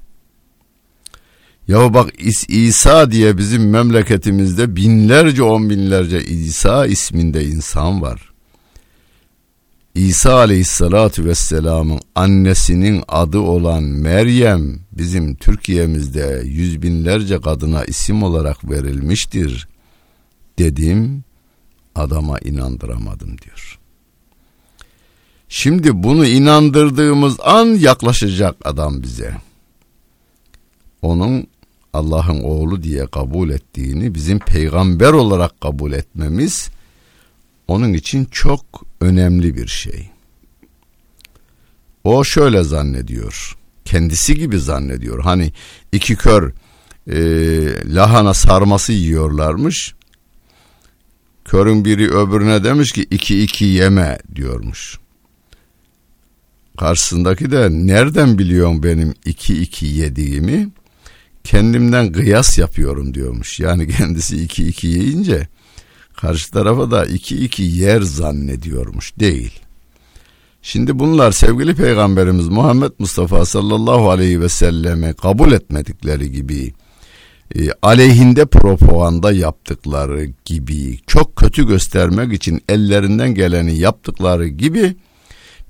Ya 1.68 1.94
bak 1.94 2.14
İsa 2.48 3.12
diye 3.12 3.38
bizim 3.38 3.70
memleketimizde 3.70 4.76
binlerce 4.76 5.44
on 5.44 5.70
binlerce 5.70 6.24
İsa 6.24 6.86
isminde 6.86 7.46
insan 7.46 8.02
var. 8.02 8.32
İsa 9.96 10.36
aleyhissalatu 10.36 11.26
vesselamın 11.26 12.00
annesinin 12.16 13.04
adı 13.08 13.40
olan 13.40 13.84
Meryem 13.84 14.80
bizim 14.92 15.36
Türkiye'mizde 15.36 16.42
yüz 16.46 16.82
binlerce 16.82 17.42
kadına 17.42 17.86
isim 17.86 18.24
olarak 18.24 18.70
verilmiştir 18.70 19.68
dedim 20.60 21.24
adama 21.96 22.40
inandıramadım 22.40 23.38
diyor. 23.38 23.80
Şimdi 25.50 26.04
bunu 26.04 26.26
inandırdığımız 26.26 27.38
an 27.44 27.66
yaklaşacak 27.66 28.56
adam 28.64 29.04
bize. 29.04 29.36
Onun 31.02 31.48
Allah'ın 31.96 32.44
oğlu 32.44 32.84
diye 32.84 33.08
kabul 33.08 33.50
ettiğini 33.50 34.16
bizim 34.16 34.40
peygamber 34.40 35.14
olarak 35.14 35.62
kabul 35.62 35.92
etmemiz 35.92 36.70
onun 37.68 37.94
için 37.94 38.26
çok 38.26 38.66
önemli 39.02 39.56
bir 39.56 39.68
şey. 39.68 40.10
O 42.04 42.24
şöyle 42.24 42.64
zannediyor. 42.64 43.58
Kendisi 43.86 44.36
gibi 44.36 44.60
zannediyor. 44.60 45.24
Hani 45.24 45.52
iki 45.92 46.16
kör 46.16 46.54
e, 47.08 47.18
lahana 47.96 48.34
sarması 48.34 48.94
yiyorlarmış. 48.94 49.96
Körün 51.46 51.86
biri 51.86 52.12
öbürüne 52.12 52.64
demiş 52.64 52.92
ki 52.92 53.08
iki 53.12 53.44
iki 53.44 53.66
yeme 53.66 54.18
diyormuş. 54.36 55.00
Karşısındaki 56.78 57.52
de 57.52 57.70
nereden 57.72 58.38
biliyorsun 58.38 58.84
benim 58.84 59.14
iki 59.26 59.62
iki 59.62 59.86
yediğimi? 59.86 60.70
Kendimden 61.46 62.12
kıyas 62.12 62.58
yapıyorum 62.58 63.14
diyormuş. 63.14 63.60
Yani 63.60 63.88
kendisi 63.98 64.44
iki 64.44 64.68
iki 64.68 64.88
yiyince 64.88 65.48
karşı 66.18 66.52
tarafa 66.52 66.92
da 66.92 67.06
iki 67.06 67.46
iki 67.46 67.64
yer 67.64 68.02
zannediyormuş 68.02 69.20
değil. 69.20 69.60
Şimdi 70.62 71.00
bunlar 71.00 71.32
sevgili 71.32 71.76
peygamberimiz 71.76 72.48
Muhammed 72.48 72.92
Mustafa 73.00 73.46
sallallahu 73.46 74.10
aleyhi 74.10 74.42
ve 74.42 74.50
selleme 74.50 75.14
kabul 75.14 75.52
etmedikleri 75.52 76.32
gibi 76.32 76.74
e, 77.56 77.60
aleyhinde 77.82 78.46
propaganda 78.46 79.32
yaptıkları 79.32 80.26
gibi 80.46 81.00
çok 81.08 81.36
kötü 81.36 81.68
göstermek 81.68 82.34
için 82.34 82.62
ellerinden 82.70 83.36
geleni 83.36 83.78
yaptıkları 83.78 84.48
gibi 84.48 84.96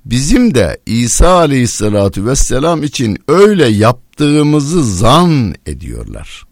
bizim 0.06 0.56
de 0.56 0.78
İsa 0.86 1.30
aleyhissalatu 1.30 2.26
vesselam 2.26 2.84
için 2.84 3.18
öyle 3.28 3.66
yaptığımızı 3.66 4.84
zan 4.98 5.56
ediyorlar. 5.66 6.44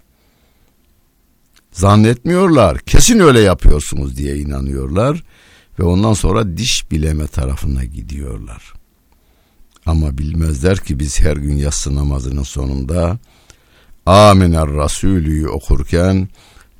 Zannetmiyorlar. 1.71 2.79
Kesin 2.79 3.19
öyle 3.19 3.39
yapıyorsunuz 3.39 4.17
diye 4.17 4.37
inanıyorlar 4.37 5.23
ve 5.79 5.83
ondan 5.83 6.13
sonra 6.13 6.57
diş 6.57 6.91
bileme 6.91 7.27
tarafına 7.27 7.83
gidiyorlar. 7.83 8.73
Ama 9.85 10.17
bilmezler 10.17 10.77
ki 10.77 10.99
biz 10.99 11.21
her 11.21 11.37
gün 11.37 11.55
yatsı 11.55 11.95
namazının 11.95 12.43
sonunda 12.43 13.19
Aminer 14.05 14.67
Rasulü'yü 14.67 15.47
okurken 15.47 16.29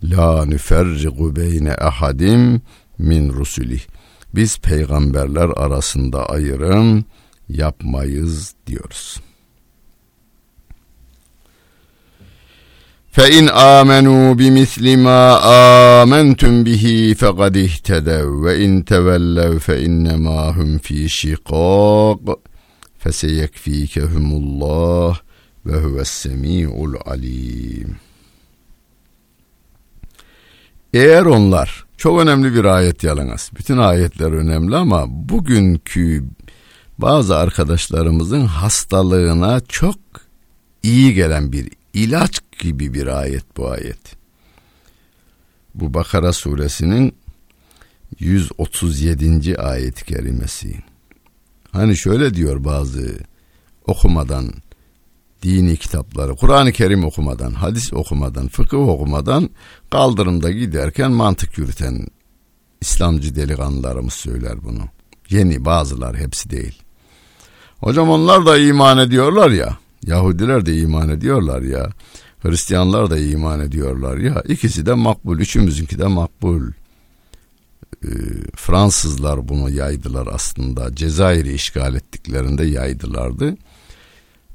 La 0.04 0.46
nüferrigu 0.46 1.36
beyne 1.36 1.76
ahadim 1.76 2.62
min 2.98 3.34
rusulih 3.34 3.82
biz 4.35 4.59
peygamberler 4.59 5.49
arasında 5.57 6.27
ayrım 6.27 7.05
yapmayız 7.49 8.55
diyoruz. 8.67 9.21
فَاِنْ 13.19 13.49
آمَنُوا 13.79 14.35
بِمِثْلِ 14.41 14.97
مَا 15.07 15.23
آمَنْتُمْ 16.01 16.55
بِهِ 16.67 16.85
فَقَدْ 17.21 17.55
اِهْتَدَوْا 17.57 18.29
وَاِنْ 18.45 18.85
تَوَلَّوْا 18.85 19.59
فَاِنَّمَا 19.59 20.41
هُمْ 20.57 20.79
ف۪ي 20.79 21.09
شِقَاقٍ 21.09 22.25
فَسَيَكْف۪يكَهُمُ 23.03 24.27
اللّٰهِ 24.41 25.13
وَهُوَ 25.67 26.01
السَّمِيعُ 26.01 26.69
الْعَلِيمُ 26.89 27.89
eğer 30.94 31.26
onlar 31.26 31.86
çok 31.98 32.22
önemli 32.22 32.56
bir 32.56 32.66
ayet 32.66 33.04
yalnız. 33.04 33.52
Bütün 33.58 33.78
ayetler 33.78 34.32
önemli 34.32 34.76
ama 34.76 35.06
bugünkü 35.08 36.24
bazı 36.98 37.38
arkadaşlarımızın 37.38 38.46
hastalığına 38.46 39.60
çok 39.60 40.00
iyi 40.84 41.14
gelen 41.14 41.52
bir 41.52 41.70
ilaç 41.94 42.40
gibi 42.60 42.94
bir 42.94 43.08
ayet 43.08 43.58
bu 43.58 43.70
ayet. 43.70 44.16
bu 45.76 45.94
Bakara 45.94 46.34
suresinin 46.34 47.16
137. 48.20 49.58
ayet-i 49.58 50.06
kerimesi. 50.06 50.76
Hani 51.72 51.98
şöyle 51.98 52.34
diyor 52.34 52.64
bazı 52.64 53.18
okumadan 53.88 54.54
dini 55.44 55.78
kitapları, 55.78 56.36
Kur'an-ı 56.36 56.72
Kerim 56.72 57.04
okumadan, 57.04 57.52
hadis 57.52 57.94
okumadan, 57.94 58.48
fıkıh 58.48 58.88
okumadan 58.88 59.50
kaldırımda 59.92 60.52
giderken 60.52 61.12
mantık 61.12 61.58
yürüten 61.58 62.08
İslamcı 62.82 63.36
delikanlılarımız 63.36 64.14
söyler 64.14 64.64
bunu. 64.64 64.82
Yeni 65.30 65.66
bazılar 65.66 66.18
hepsi 66.18 66.50
değil. 66.50 66.82
Hocam 67.80 68.10
onlar 68.10 68.46
da 68.46 68.58
iman 68.58 68.98
ediyorlar 68.98 69.52
ya. 69.52 69.78
Yahudiler 70.06 70.66
de 70.66 70.78
iman 70.78 71.10
ediyorlar 71.10 71.62
ya. 71.62 71.90
Hristiyanlar 72.40 73.10
da 73.10 73.18
iman 73.18 73.60
ediyorlar 73.60 74.18
ya. 74.18 74.44
İkisi 74.48 74.86
de 74.86 74.94
makbul. 74.94 75.40
Üçümüzünki 75.40 76.00
de 76.00 76.08
makbul. 76.08 76.62
Ee, 78.04 78.08
Fransızlar 78.56 79.48
bunu 79.48 79.70
yaydılar 79.70 80.28
aslında. 80.32 80.96
Cezayir'i 80.96 81.54
işgal 81.54 81.96
ettiklerinde 81.96 82.66
yaydılardı. 82.66 83.58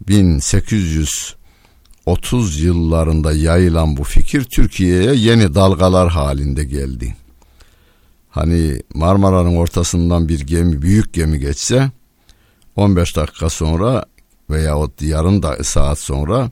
1830 0.01 2.61
yıllarında 2.61 3.33
yayılan 3.33 3.97
bu 3.97 4.05
fikir 4.05 4.45
Türkiye'ye 4.45 5.15
yeni 5.15 5.55
dalgalar 5.55 6.09
halinde 6.09 6.65
geldi. 6.65 7.17
Hani 8.31 8.83
Marmara'nın 8.95 9.57
ortasından 9.57 10.29
bir 10.29 10.41
gemi, 10.41 10.83
büyük 10.83 11.13
gemi 11.13 11.39
geçse 11.39 11.91
15 12.77 13.17
dakika 13.17 13.51
sonra 13.51 14.05
veya 14.51 14.79
o 14.79 14.91
yarım 15.01 15.43
da 15.43 15.65
saat 15.65 15.99
sonra 15.99 16.51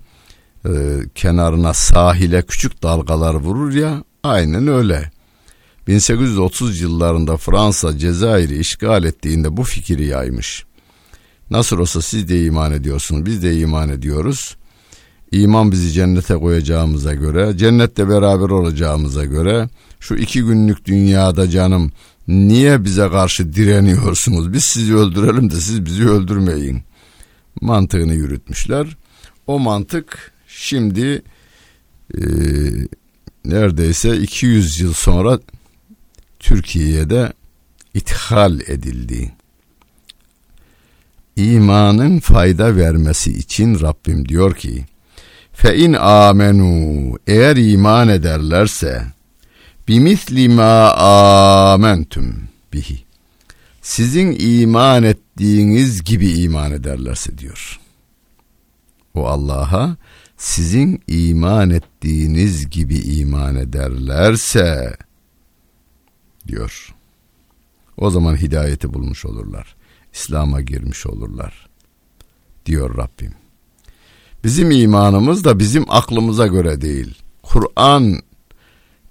e, 0.64 0.70
kenarına 1.14 1.72
sahile 1.72 2.42
küçük 2.42 2.82
dalgalar 2.82 3.34
vurur 3.34 3.74
ya 3.74 4.04
aynen 4.22 4.66
öyle. 4.66 5.10
1830 5.86 6.80
yıllarında 6.80 7.36
Fransa 7.36 7.98
Cezayir'i 7.98 8.58
işgal 8.58 9.04
ettiğinde 9.04 9.56
bu 9.56 9.64
fikri 9.64 10.06
yaymış. 10.06 10.64
Nasıl 11.50 11.78
olsa 11.78 12.02
siz 12.02 12.28
de 12.28 12.44
iman 12.44 12.72
ediyorsunuz, 12.72 13.26
biz 13.26 13.42
de 13.42 13.58
iman 13.58 13.88
ediyoruz. 13.88 14.56
İman 15.32 15.72
bizi 15.72 15.92
cennete 15.92 16.34
koyacağımıza 16.34 17.14
göre, 17.14 17.58
cennette 17.58 18.08
beraber 18.08 18.48
olacağımıza 18.48 19.24
göre 19.24 19.68
şu 20.00 20.14
iki 20.14 20.42
günlük 20.42 20.84
dünyada 20.84 21.50
canım 21.50 21.92
niye 22.28 22.84
bize 22.84 23.08
karşı 23.08 23.54
direniyorsunuz? 23.54 24.52
Biz 24.52 24.64
sizi 24.64 24.96
öldürelim 24.96 25.50
de 25.50 25.54
siz 25.54 25.84
bizi 25.84 26.08
öldürmeyin. 26.08 26.82
Mantığını 27.60 28.14
yürütmüşler. 28.14 28.96
O 29.46 29.58
mantık 29.58 30.32
şimdi 30.48 31.22
e, 32.14 32.20
neredeyse 33.44 34.18
200 34.18 34.80
yıl 34.80 34.92
sonra 34.92 35.40
Türkiye'de 36.38 37.32
ithal 37.94 38.60
edildi. 38.60 39.32
İmanın 41.36 42.18
fayda 42.18 42.76
vermesi 42.76 43.38
için 43.38 43.80
Rabbim 43.80 44.28
diyor 44.28 44.54
ki 44.56 44.84
fe 45.52 45.76
in 45.76 45.92
amenu 45.92 47.18
eğer 47.26 47.56
iman 47.56 48.08
ederlerse 48.08 49.06
bimisli 49.88 50.48
ma 50.48 50.92
amentum 50.92 52.48
bihi 52.72 53.06
sizin 53.82 54.36
iman 54.40 55.02
ettiğiniz 55.02 56.04
gibi 56.04 56.28
iman 56.28 56.72
ederlerse 56.72 57.38
diyor. 57.38 57.80
O 59.14 59.26
Allah'a 59.26 59.96
sizin 60.36 61.02
iman 61.08 61.70
ettiğiniz 61.70 62.70
gibi 62.70 62.98
iman 62.98 63.56
ederlerse 63.56 64.96
diyor. 66.48 66.94
O 67.96 68.10
zaman 68.10 68.36
hidayeti 68.36 68.94
bulmuş 68.94 69.24
olurlar. 69.24 69.75
İslam'a 70.16 70.60
girmiş 70.60 71.06
olurlar. 71.06 71.68
Diyor 72.66 72.96
Rabbim. 72.96 73.34
Bizim 74.44 74.70
imanımız 74.70 75.44
da 75.44 75.58
bizim 75.58 75.84
aklımıza 75.88 76.46
göre 76.46 76.80
değil. 76.80 77.14
Kur'an 77.42 78.20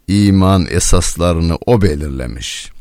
iman 0.07 0.67
esaslarını 0.69 1.57
o 1.65 1.81
belirlemiş. 1.81 2.71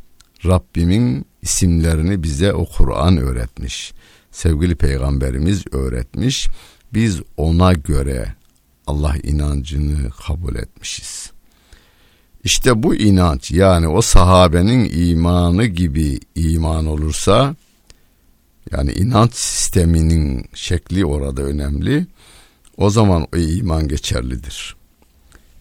Rabbimin 0.44 1.26
isimlerini 1.42 2.22
bize 2.22 2.52
o 2.52 2.66
Kur'an 2.66 3.16
öğretmiş. 3.16 3.92
Sevgili 4.30 4.74
peygamberimiz 4.74 5.64
öğretmiş. 5.72 6.48
Biz 6.92 7.20
ona 7.36 7.72
göre 7.72 8.34
Allah 8.86 9.14
inancını 9.22 10.10
kabul 10.10 10.54
etmişiz. 10.54 11.32
İşte 12.44 12.82
bu 12.82 12.94
inanç 12.94 13.50
yani 13.50 13.88
o 13.88 14.00
sahabenin 14.00 14.90
imanı 14.94 15.64
gibi 15.64 16.20
iman 16.34 16.86
olursa 16.86 17.56
yani 18.76 18.92
inanç 18.92 19.34
sisteminin 19.34 20.46
şekli 20.54 21.06
orada 21.06 21.42
önemli. 21.42 22.06
O 22.76 22.90
zaman 22.90 23.26
o 23.34 23.36
iman 23.36 23.88
geçerlidir. 23.88 24.76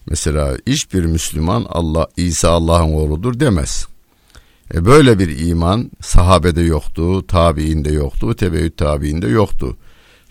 Mesela 0.06 0.56
hiçbir 0.66 1.04
Müslüman 1.04 1.66
Allah 1.68 2.06
İsa 2.16 2.50
Allah'ın 2.50 2.92
oğludur 2.92 3.40
demez. 3.40 3.86
E 4.74 4.84
böyle 4.84 5.18
bir 5.18 5.38
iman 5.38 5.90
sahabede 6.00 6.62
yoktu, 6.62 7.26
tabiinde 7.26 7.92
yoktu, 7.92 8.36
tebeyyüt 8.36 8.76
tabiinde 8.76 9.28
yoktu. 9.28 9.76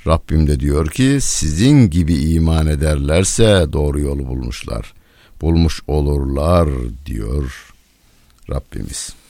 Rabbim 0.07 0.47
de 0.47 0.59
diyor 0.59 0.89
ki 0.89 1.17
sizin 1.21 1.89
gibi 1.89 2.13
iman 2.13 2.67
ederlerse 2.67 3.65
doğru 3.73 3.99
yolu 3.99 4.27
bulmuşlar. 4.27 4.93
Bulmuş 5.41 5.81
olurlar 5.87 6.69
diyor 7.05 7.73
Rabbimiz. 8.49 9.22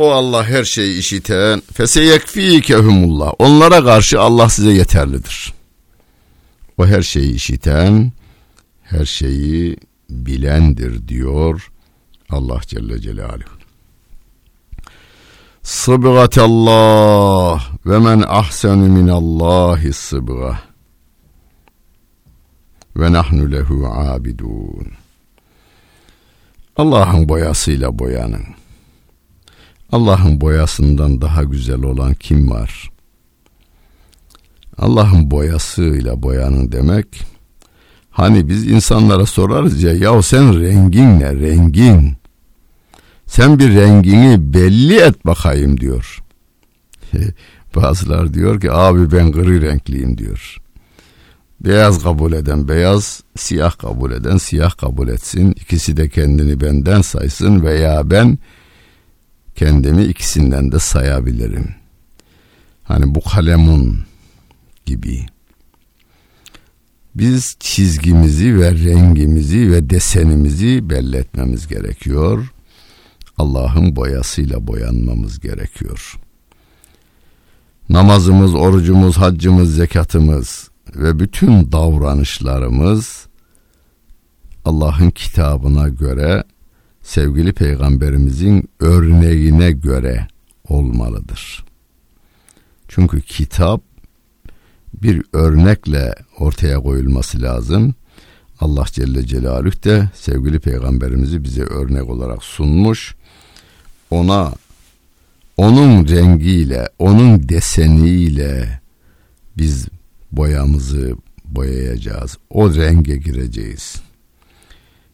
O 0.00 0.10
Allah 0.10 0.44
her 0.44 0.64
şeyi 0.64 0.98
işiten 0.98 1.62
feseyekfikehumullah. 1.72 3.32
Onlara 3.38 3.84
karşı 3.84 4.20
Allah 4.20 4.48
size 4.48 4.72
yeterlidir. 4.72 5.54
O 6.78 6.86
her 6.86 7.02
şeyi 7.02 7.34
işiten, 7.34 8.12
her 8.82 9.04
şeyi 9.04 9.76
bilendir 10.10 11.08
diyor 11.08 11.70
Allah 12.30 12.60
Celle 12.66 13.00
Celaluhu. 13.00 13.60
Allah 16.38 17.62
ve 17.86 17.98
men 17.98 18.24
ahsenu 18.28 18.88
minallahi 18.88 19.92
sıbgah 19.92 20.60
ve 22.96 23.12
nahnu 23.12 23.52
lehu 23.52 23.86
abidun. 23.86 24.86
Allah'ın 26.76 27.28
boyasıyla 27.28 27.98
boyanın. 27.98 28.59
Allah'ın 29.92 30.40
boyasından 30.40 31.20
daha 31.20 31.42
güzel 31.42 31.82
olan 31.82 32.14
kim 32.14 32.50
var? 32.50 32.90
Allah'ın 34.78 35.30
boyasıyla 35.30 36.22
boyanın 36.22 36.72
demek 36.72 37.06
hani 38.10 38.48
biz 38.48 38.66
insanlara 38.66 39.26
sorarız 39.26 39.82
ya 39.82 39.92
ya 39.92 40.22
sen 40.22 40.60
rengin 40.60 41.20
ne 41.20 41.34
rengin 41.34 42.16
sen 43.26 43.58
bir 43.58 43.74
rengini 43.74 44.54
belli 44.54 44.96
et 45.00 45.26
bakayım 45.26 45.80
diyor. 45.80 46.18
Bazılar 47.76 48.34
diyor 48.34 48.60
ki 48.60 48.72
abi 48.72 49.12
ben 49.12 49.32
gri 49.32 49.62
renkliyim 49.62 50.18
diyor. 50.18 50.56
Beyaz 51.60 52.02
kabul 52.02 52.32
eden 52.32 52.68
beyaz, 52.68 53.22
siyah 53.36 53.78
kabul 53.78 54.12
eden 54.12 54.36
siyah 54.36 54.76
kabul 54.76 55.08
etsin. 55.08 55.52
İkisi 55.52 55.96
de 55.96 56.08
kendini 56.08 56.60
benden 56.60 57.00
saysın 57.00 57.62
veya 57.62 58.10
ben 58.10 58.38
kendimi 59.54 60.04
ikisinden 60.04 60.72
de 60.72 60.78
sayabilirim. 60.78 61.74
Hani 62.82 63.14
bu 63.14 63.20
kalemun 63.20 63.98
gibi. 64.86 65.26
Biz 67.14 67.56
çizgimizi 67.60 68.58
ve 68.58 68.72
rengimizi 68.72 69.72
ve 69.72 69.90
desenimizi 69.90 70.90
belli 70.90 71.16
etmemiz 71.16 71.68
gerekiyor. 71.68 72.52
Allah'ın 73.38 73.96
boyasıyla 73.96 74.66
boyanmamız 74.66 75.40
gerekiyor. 75.40 76.20
Namazımız, 77.88 78.54
orucumuz, 78.54 79.16
haccımız, 79.16 79.74
zekatımız 79.74 80.70
ve 80.96 81.18
bütün 81.18 81.72
davranışlarımız 81.72 83.26
Allah'ın 84.64 85.10
kitabına 85.10 85.88
göre 85.88 86.44
sevgili 87.10 87.52
peygamberimizin 87.52 88.68
örneğine 88.80 89.72
göre 89.72 90.26
olmalıdır. 90.68 91.64
Çünkü 92.88 93.20
kitap 93.20 93.82
bir 95.02 95.22
örnekle 95.32 96.14
ortaya 96.38 96.80
koyulması 96.80 97.42
lazım. 97.42 97.94
Allah 98.60 98.84
Celle 98.92 99.26
Celaluhu 99.26 99.82
de 99.82 100.10
sevgili 100.14 100.60
peygamberimizi 100.60 101.44
bize 101.44 101.62
örnek 101.62 102.08
olarak 102.10 102.42
sunmuş. 102.42 103.14
Ona 104.10 104.52
onun 105.56 106.08
rengiyle, 106.08 106.88
onun 106.98 107.48
deseniyle 107.48 108.80
biz 109.56 109.88
boyamızı 110.32 111.16
boyayacağız. 111.44 112.38
O 112.50 112.74
renge 112.74 113.16
gireceğiz. 113.16 114.02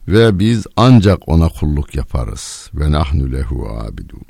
Ve 0.08 0.38
biz 0.38 0.66
ancak 0.76 1.28
ona 1.28 1.48
kulluk 1.48 1.94
yaparız 1.94 2.70
ve 2.74 2.92
nahnu 2.92 3.32
lehu 3.32 3.68
abidun. 3.68 4.24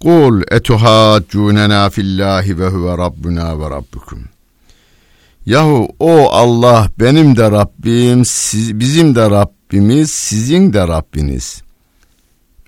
Kul 0.00 0.42
etuhaccunena 0.50 1.90
fillahi 1.90 2.58
ve 2.58 2.68
huve 2.68 2.98
rabbuna 2.98 3.60
ve 3.60 3.70
rabbukum. 3.70 4.24
Yahu 5.46 5.88
o 6.00 6.30
Allah 6.32 6.88
benim 7.00 7.36
de 7.36 7.50
Rabbim, 7.50 8.24
siz, 8.24 8.80
bizim 8.80 9.14
de 9.14 9.30
Rabbimiz, 9.30 10.10
sizin 10.10 10.72
de 10.72 10.88
Rabbiniz. 10.88 11.62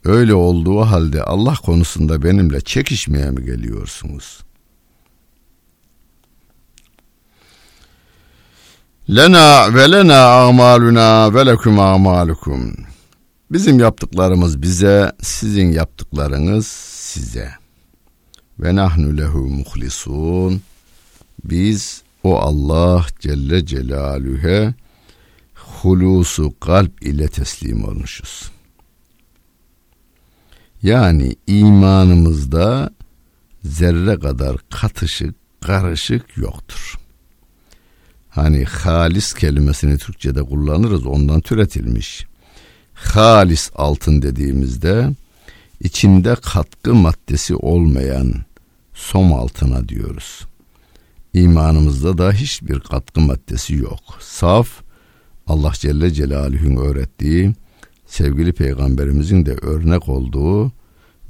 Öyle 0.04 0.34
olduğu 0.34 0.80
halde 0.80 1.22
Allah 1.22 1.54
konusunda 1.54 2.22
benimle 2.22 2.60
çekişmeye 2.60 3.30
mi 3.30 3.44
geliyorsunuz? 3.44 4.40
Lena 9.16 9.74
ve 9.74 9.92
lena 9.92 10.24
amaluna 10.24 11.34
ve 11.34 11.46
lekum 11.46 11.80
amalukum. 11.80 12.74
Bizim 13.50 13.80
yaptıklarımız 13.80 14.62
bize, 14.62 15.12
sizin 15.22 15.72
yaptıklarınız 15.72 16.66
size. 16.66 17.50
Ve 18.60 18.76
nahnu 18.76 19.18
lehu 19.18 19.38
muhlisun. 19.38 20.62
Biz 21.44 22.02
o 22.22 22.38
Allah 22.38 23.06
Celle 23.20 23.66
Celaluhu'ya 23.66 24.74
hulusu 25.54 26.60
kalp 26.60 27.02
ile 27.02 27.28
teslim 27.28 27.84
olmuşuz. 27.84 28.50
Yani 30.82 31.36
imanımızda 31.46 32.90
zerre 33.64 34.18
kadar 34.18 34.56
katışık, 34.70 35.34
karışık 35.60 36.36
yoktur. 36.36 37.07
Hani 38.28 38.64
halis 38.64 39.32
kelimesini 39.32 39.98
Türkçe'de 39.98 40.42
kullanırız 40.42 41.06
ondan 41.06 41.40
türetilmiş. 41.40 42.26
Halis 42.94 43.70
altın 43.74 44.22
dediğimizde 44.22 45.10
içinde 45.80 46.34
katkı 46.34 46.94
maddesi 46.94 47.56
olmayan 47.56 48.34
som 48.94 49.32
altına 49.32 49.88
diyoruz. 49.88 50.46
İmanımızda 51.34 52.18
da 52.18 52.32
hiçbir 52.32 52.80
katkı 52.80 53.20
maddesi 53.20 53.74
yok. 53.74 54.00
Saf 54.20 54.68
Allah 55.46 55.72
Celle 55.74 56.10
Celaluhu'nun 56.10 56.76
öğrettiği 56.76 57.54
sevgili 58.06 58.52
peygamberimizin 58.52 59.46
de 59.46 59.52
örnek 59.52 60.08
olduğu 60.08 60.72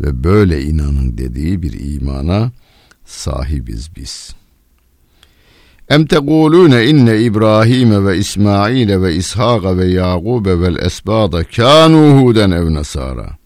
ve 0.00 0.24
böyle 0.24 0.62
inanın 0.62 1.18
dediği 1.18 1.62
bir 1.62 1.94
imana 1.94 2.52
sahibiz 3.06 3.96
biz. 3.96 4.34
Em 5.88 6.06
tekulune 6.06 6.86
inne 6.86 7.18
İbrahim 7.18 8.06
ve 8.06 8.18
İsmail 8.18 9.02
ve 9.02 9.14
İshak 9.14 9.64
ve 9.64 9.86
Yakub 9.86 10.46
vel 10.46 10.76
esbada 10.76 11.44
kanu 11.44 12.20
huden 12.20 12.50
ev 12.50 12.74
nasara. 12.74 13.38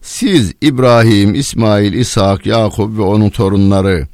Siz 0.00 0.52
İbrahim, 0.60 1.34
İsmail, 1.34 1.92
İshak, 1.92 2.46
Yakub 2.46 2.98
ve 2.98 3.02
onun 3.02 3.30
torunları 3.30 4.06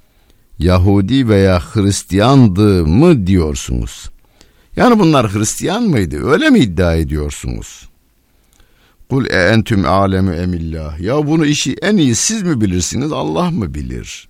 Yahudi 0.58 1.28
veya 1.28 1.60
Hristiyandı 1.60 2.86
mı 2.86 3.26
diyorsunuz? 3.26 4.10
Yani 4.76 4.98
bunlar 4.98 5.34
Hristiyan 5.34 5.82
mıydı? 5.82 6.30
Öyle 6.30 6.50
mi 6.50 6.58
iddia 6.58 6.94
ediyorsunuz? 6.94 7.88
Kul 9.10 9.26
e 9.26 9.42
entüm 9.42 9.84
alemu 9.84 10.32
emillah. 10.32 11.00
Ya 11.00 11.26
bunu 11.26 11.46
işi 11.46 11.76
en 11.82 11.96
iyi 11.96 12.14
siz 12.14 12.42
mi 12.42 12.60
bilirsiniz 12.60 13.12
Allah 13.12 13.50
mı 13.50 13.74
bilir? 13.74 14.28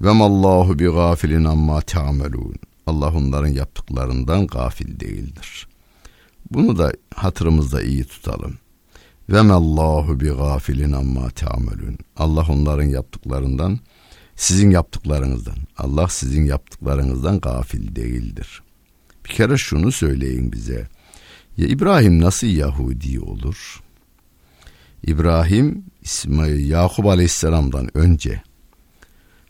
Ve 0.00 0.12
mallahu 0.12 0.78
bi 0.78 0.84
gafilin 0.84 1.44
amma 1.44 1.80
ta'melun. 1.80 2.54
Allah 2.86 3.12
onların 3.16 3.48
yaptıklarından 3.48 4.46
gafil 4.46 5.00
değildir. 5.00 5.68
Bunu 6.50 6.78
da 6.78 6.92
hatırımızda 7.14 7.82
iyi 7.82 8.04
tutalım. 8.04 8.58
Ve 9.28 9.42
mallahu 9.42 10.20
bi 10.20 10.28
gafilin 10.28 10.92
amma 10.92 11.30
ta'melun. 11.30 11.98
Allah 12.16 12.46
onların 12.48 12.88
yaptıklarından 12.88 13.78
sizin 14.36 14.70
yaptıklarınızdan. 14.70 15.56
Allah 15.76 16.08
sizin 16.08 16.44
yaptıklarınızdan 16.44 17.40
gafil 17.40 17.96
değildir. 17.96 18.62
Bir 19.24 19.30
kere 19.30 19.56
şunu 19.56 19.92
söyleyin 19.92 20.52
bize. 20.52 20.88
Ya 21.56 21.66
İbrahim 21.66 22.20
nasıl 22.20 22.46
Yahudi 22.46 23.20
olur? 23.20 23.82
İbrahim 25.02 25.84
İsmail 26.02 26.70
Yakup 26.70 27.06
Aleyhisselam'dan 27.06 27.96
önce 27.96 28.42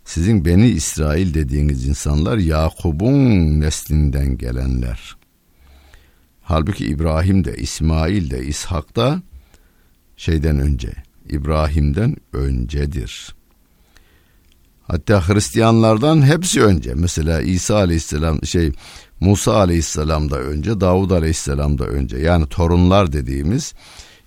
sizin 0.09 0.45
Beni 0.45 0.69
İsrail 0.69 1.35
dediğiniz 1.35 1.87
insanlar 1.87 2.39
Yakup'un 2.39 3.61
neslinden 3.61 4.39
gelenler. 4.39 5.17
Halbuki 6.43 6.87
İbrahim 6.87 7.45
de 7.45 7.57
İsmail 7.57 8.31
de 8.31 8.47
İshak 8.47 8.97
da 8.97 9.23
şeyden 10.17 10.59
önce 10.59 10.93
İbrahim'den 11.29 12.17
öncedir. 12.33 13.35
Hatta 14.83 15.29
Hristiyanlardan 15.29 16.23
hepsi 16.23 16.63
önce. 16.63 16.95
Mesela 16.95 17.41
İsa 17.41 17.77
Aleyhisselam 17.77 18.45
şey 18.45 18.73
Musa 19.21 19.57
Aleyhisselam 19.57 20.31
da 20.31 20.39
önce, 20.39 20.81
Davud 20.81 21.11
Aleyhisselam 21.11 21.79
da 21.79 21.85
önce. 21.85 22.19
Yani 22.19 22.47
torunlar 22.47 23.13
dediğimiz 23.13 23.75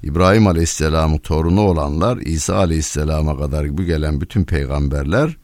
İbrahim 0.04 0.48
Aleyhisselam'ın 0.48 1.18
torunu 1.18 1.62
olanlar 1.62 2.18
İsa 2.18 2.56
Aleyhisselam'a 2.56 3.38
kadar 3.38 3.78
bu 3.78 3.84
gelen 3.84 4.22
bütün 4.22 4.44
peygamberler 4.44 5.38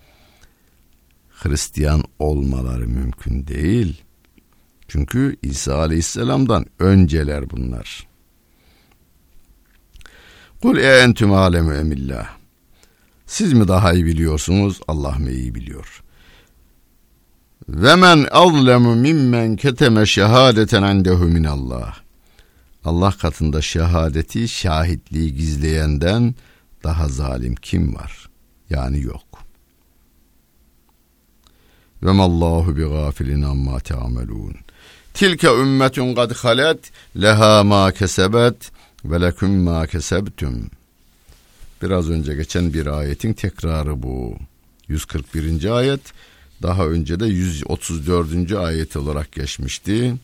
Hristiyan 1.38 2.04
olmaları 2.20 2.88
mümkün 2.88 3.48
değil. 3.48 4.04
Çünkü 4.88 5.36
İsa 5.42 5.78
Aleyhisselam'dan 5.78 6.66
önceler 6.80 7.50
bunlar. 7.50 8.08
Kul 10.62 10.78
e 10.78 10.98
entüm 11.00 11.34
alemu 11.34 11.74
emillah. 11.74 12.30
Siz 13.26 13.54
mi 13.54 13.68
daha 13.68 13.94
iyi 13.94 14.06
biliyorsunuz, 14.06 14.80
Allah 14.88 15.12
mı 15.12 15.32
iyi 15.32 15.56
biliyor? 15.56 16.04
Ve 17.70 17.96
men 17.96 18.28
azlemu 18.32 18.96
mimmen 18.96 19.56
keteme 19.56 20.06
şehadeten 20.06 20.84
endehu 20.84 21.26
minallah. 21.26 22.00
Allah 22.86 23.12
katında 23.12 23.62
şehadeti, 23.62 24.48
şahitliği 24.48 25.36
gizleyenden 25.36 26.36
daha 26.84 27.08
zalim 27.08 27.56
kim 27.56 27.96
var? 27.96 28.30
Yani 28.70 29.02
yok. 29.02 29.47
Ve 32.04 32.12
mallahu 32.12 32.78
bi 32.78 32.84
gafilin 32.84 33.42
amma 33.42 33.80
ta'melun. 33.80 34.56
Tilke 35.14 35.48
ümmetun 35.48 36.16
kad 36.16 36.32
halet 36.36 36.92
leha 37.22 37.64
ma 37.64 37.92
kesebet 37.92 38.72
ve 39.06 39.22
leküm 39.22 39.64
ma 39.64 39.88
kesebtum. 39.88 40.70
Biraz 41.82 42.10
önce 42.10 42.36
geçen 42.36 42.74
bir 42.74 42.88
ayetin 42.88 43.34
tekrarı 43.34 44.04
bu. 44.04 44.38
141. 44.88 45.78
ayet 45.78 46.02
daha 46.62 46.86
önce 46.86 47.20
de 47.20 47.26
134. 47.26 48.52
ayet 48.52 48.98
olarak 48.98 49.32
geçmişti. 49.32 50.16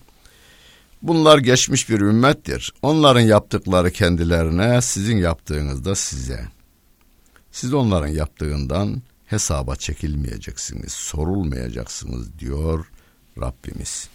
Bunlar 1.02 1.38
geçmiş 1.38 1.90
bir 1.90 2.00
ümmettir. 2.00 2.72
Onların 2.82 3.20
yaptıkları 3.20 3.90
kendilerine, 3.90 4.82
sizin 4.82 5.16
yaptığınız 5.16 5.84
da 5.84 5.94
size. 5.94 6.48
Siz 7.52 7.74
onların 7.74 8.08
yaptığından 8.08 9.02
hesaba 9.26 9.76
çekilmeyeceksiniz, 9.76 10.92
sorulmayacaksınız 10.92 12.38
diyor 12.38 12.90
Rabbimiz. 13.40 14.08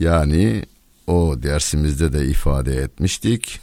Yani 0.00 0.64
o 1.06 1.42
dersimizde 1.42 2.12
de 2.12 2.26
ifade 2.26 2.76
etmiştik. 2.76 3.60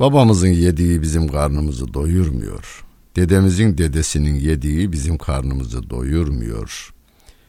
Babamızın 0.00 0.48
yediği 0.48 1.02
bizim 1.02 1.28
karnımızı 1.28 1.94
doyurmuyor. 1.94 2.84
Dedemizin 3.16 3.78
dedesinin 3.78 4.34
yediği 4.34 4.92
bizim 4.92 5.18
karnımızı 5.18 5.90
doyurmuyor. 5.90 6.94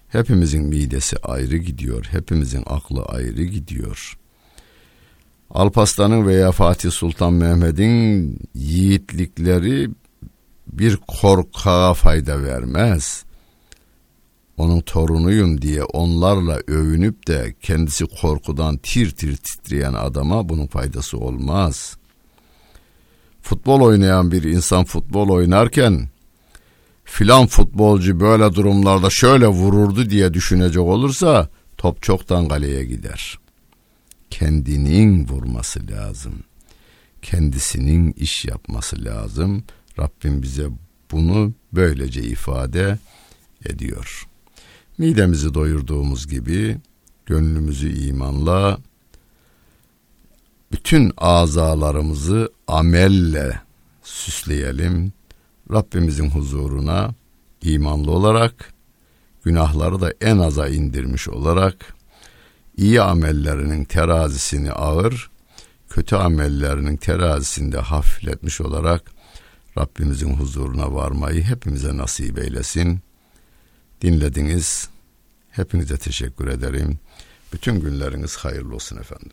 Hepimizin 0.08 0.64
midesi 0.64 1.18
ayrı 1.18 1.58
gidiyor. 1.58 2.06
Hepimizin 2.12 2.64
aklı 2.66 3.06
ayrı 3.06 3.44
gidiyor. 3.44 4.18
Alpaslan'ın 5.50 6.28
veya 6.28 6.52
Fatih 6.52 6.92
Sultan 6.92 7.34
Mehmet'in 7.34 8.38
yiğitlikleri 8.54 9.90
bir 10.72 10.98
korkağa 10.98 11.94
fayda 11.94 12.44
vermez. 12.44 13.24
Onun 14.58 14.82
torunuyum 14.82 15.62
diye 15.62 15.84
onlarla 15.84 16.60
övünüp 16.68 17.28
de 17.28 17.56
kendisi 17.62 18.06
korkudan 18.06 18.78
tir 18.78 19.12
tir 19.12 19.36
titreyen 19.36 19.94
adama 19.94 20.50
bunun 20.50 20.68
faydası 20.68 21.18
olmaz.'' 21.18 22.02
futbol 23.42 23.82
oynayan 23.82 24.32
bir 24.32 24.44
insan 24.44 24.86
futbol 24.86 25.30
oynarken 25.30 26.10
filan 27.04 27.48
futbolcu 27.48 28.20
böyle 28.20 28.56
durumlarda 28.56 29.10
şöyle 29.10 29.48
vururdu 29.48 30.10
diye 30.10 30.34
düşünecek 30.34 30.82
olursa 30.82 31.50
top 31.78 32.02
çoktan 32.02 32.48
kaleye 32.48 32.86
gider. 32.86 33.40
Kendinin 34.30 35.28
vurması 35.28 35.88
lazım. 35.88 36.34
Kendisinin 37.22 38.12
iş 38.12 38.46
yapması 38.46 39.06
lazım. 39.06 39.64
Rabbim 40.00 40.42
bize 40.42 40.68
bunu 41.12 41.54
böylece 41.74 42.22
ifade 42.22 43.00
ediyor. 43.66 44.28
Midemizi 44.98 45.54
doyurduğumuz 45.54 46.28
gibi 46.28 46.78
gönlümüzü 47.26 48.08
imanla, 48.08 48.78
bütün 50.72 51.14
azalarımızı 51.18 52.52
amelle 52.68 53.62
süsleyelim. 54.04 55.14
Rabbimizin 55.72 56.30
huzuruna 56.30 57.14
imanlı 57.62 58.12
olarak, 58.12 58.74
günahları 59.44 60.02
da 60.02 60.14
en 60.22 60.38
aza 60.38 60.68
indirmiş 60.68 61.30
olarak, 61.30 61.96
iyi 62.78 63.02
amellerinin 63.02 63.84
terazisini 63.84 64.72
ağır, 64.72 65.32
kötü 65.90 66.16
amellerinin 66.16 66.98
terazisinde 66.98 67.78
hafifletmiş 67.78 68.62
olarak 68.62 69.21
Rabbimizin 69.78 70.34
huzuruna 70.34 70.94
varmayı 70.94 71.44
hepimize 71.44 71.98
nasip 71.98 72.40
eylesin. 72.40 73.00
Dinlediniz. 74.02 74.90
Hepinize 75.52 75.98
teşekkür 75.98 76.48
ederim. 76.48 77.00
Bütün 77.54 77.80
günleriniz 77.80 78.38
hayırlı 78.38 78.76
olsun 78.76 78.98
efendim. 78.98 79.30